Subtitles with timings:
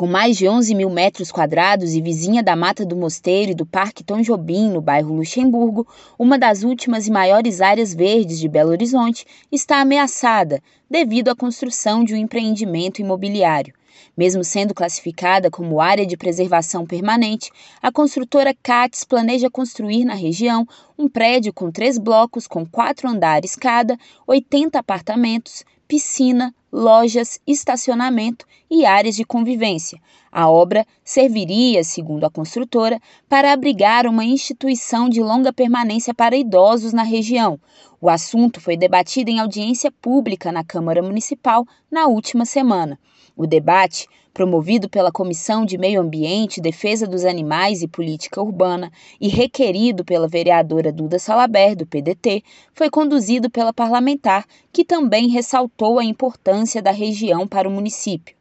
[0.00, 3.66] Com mais de 11 mil metros quadrados e vizinha da Mata do Mosteiro e do
[3.66, 5.86] Parque Tom Jobim, no bairro Luxemburgo,
[6.18, 12.02] uma das últimas e maiores áreas verdes de Belo Horizonte está ameaçada devido à construção
[12.02, 13.74] de um empreendimento imobiliário.
[14.16, 17.50] Mesmo sendo classificada como área de preservação permanente,
[17.82, 20.66] a construtora CATS planeja construir na região
[20.98, 28.86] um prédio com três blocos com quatro andares cada, 80 apartamentos, piscina, lojas, estacionamento e
[28.86, 30.00] áreas de convivência.
[30.30, 36.92] A obra serviria, segundo a construtora, para abrigar uma instituição de longa permanência para idosos
[36.92, 37.58] na região.
[38.00, 42.96] O assunto foi debatido em audiência pública na Câmara Municipal na última semana.
[43.36, 49.28] O debate, promovido pela Comissão de Meio Ambiente, Defesa dos Animais e Política Urbana e
[49.28, 56.04] requerido pela vereadora Duda Salaber, do PDT, foi conduzido pela parlamentar, que também ressaltou a
[56.04, 58.34] importância da região para o município.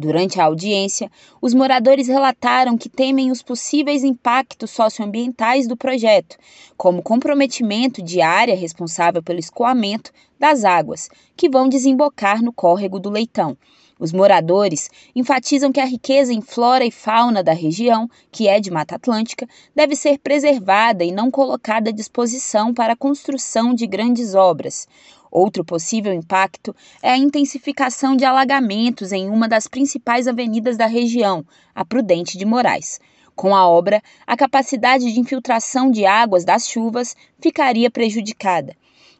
[0.00, 1.10] Durante a audiência,
[1.42, 6.36] os moradores relataram que temem os possíveis impactos socioambientais do projeto,
[6.76, 13.10] como comprometimento de área responsável pelo escoamento das águas, que vão desembocar no córrego do
[13.10, 13.56] Leitão.
[13.98, 18.70] Os moradores enfatizam que a riqueza em flora e fauna da região, que é de
[18.70, 24.34] Mata Atlântica, deve ser preservada e não colocada à disposição para a construção de grandes
[24.34, 24.86] obras.
[25.30, 31.44] Outro possível impacto é a intensificação de alagamentos em uma das principais avenidas da região,
[31.74, 33.00] a Prudente de Moraes.
[33.34, 38.74] Com a obra, a capacidade de infiltração de águas das chuvas ficaria prejudicada.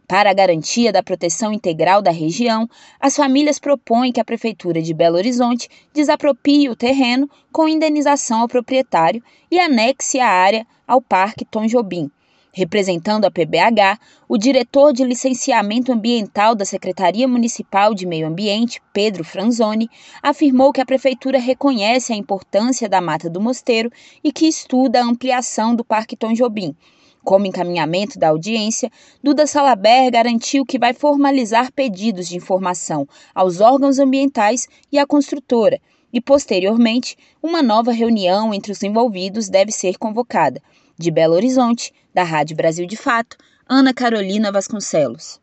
[0.09, 2.67] Para a garantia da proteção integral da região,
[2.98, 8.48] as famílias propõem que a Prefeitura de Belo Horizonte desapropie o terreno com indenização ao
[8.48, 12.11] proprietário e anexe a área ao Parque Tom Jobim.
[12.51, 19.23] Representando a PBH, o diretor de licenciamento ambiental da Secretaria Municipal de Meio Ambiente, Pedro
[19.23, 19.91] Franzoni,
[20.23, 23.92] afirmou que a prefeitura reconhece a importância da Mata do Mosteiro
[24.25, 26.75] e que estuda a ampliação do Parque Tom Jobim
[27.29, 28.91] como encaminhamento da audiência,
[29.23, 35.79] Duda Salaber garantiu que vai formalizar pedidos de informação aos órgãos ambientais e à construtora,
[36.11, 40.63] e, posteriormente, uma nova reunião entre os envolvidos deve ser convocada.
[40.97, 43.36] De Belo Horizonte, da Rádio Brasil de Fato,
[43.69, 45.39] Ana Carolina Vasconcelos.